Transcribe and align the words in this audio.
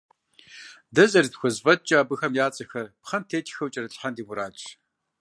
Дэ 0.95 1.03
зэрытхузэфӏэкӏкӏэ, 1.11 1.97
абыхэм 1.99 2.33
я 2.43 2.47
цӏэхэр 2.55 2.87
пхъэм 3.01 3.23
теттхэу 3.29 3.71
кӏэрытлъхьэну 3.73 4.15
ди 4.17 4.23
мурадщ. 4.27 4.63